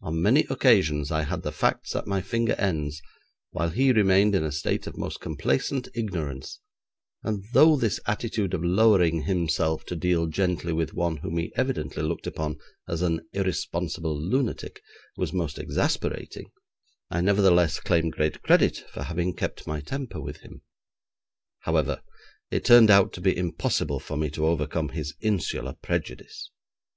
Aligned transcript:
On 0.00 0.20
many 0.20 0.46
occasions 0.50 1.12
I 1.12 1.22
had 1.22 1.42
the 1.44 1.52
facts 1.52 1.94
at 1.94 2.08
my 2.08 2.20
finger 2.20 2.54
ends, 2.54 3.00
while 3.52 3.68
he 3.68 3.92
remained 3.92 4.34
in 4.34 4.42
a 4.42 4.50
state 4.50 4.88
of 4.88 4.98
most 4.98 5.20
complacent 5.20 5.86
ignorance, 5.94 6.58
and 7.22 7.44
though 7.52 7.76
this 7.76 8.00
attitude 8.04 8.52
of 8.52 8.64
lowering 8.64 9.22
himself 9.26 9.84
to 9.86 9.94
deal 9.94 10.26
gently 10.26 10.72
with 10.72 10.92
one 10.92 11.18
whom 11.18 11.36
he 11.38 11.52
evidently 11.54 12.02
looked 12.02 12.26
upon 12.26 12.58
as 12.88 13.00
an 13.00 13.28
irresponsible 13.32 14.20
lunatic 14.20 14.82
was 15.16 15.32
most 15.32 15.56
exasperating, 15.56 16.50
I 17.08 17.20
nevertheless 17.20 17.78
claim 17.78 18.10
great 18.10 18.42
credit 18.42 18.82
for 18.92 19.04
having 19.04 19.36
kept 19.36 19.68
my 19.68 19.80
temper 19.80 20.20
with 20.20 20.38
him. 20.38 20.62
However, 21.60 22.02
it 22.50 22.64
turned 22.64 22.90
out 22.90 23.12
to 23.12 23.20
be 23.20 23.36
impossible 23.36 24.00
for 24.00 24.16
me 24.16 24.30
to 24.30 24.46
overcome 24.46 24.88
his 24.88 25.14
insular 25.20 25.74
prejudice. 25.74 26.50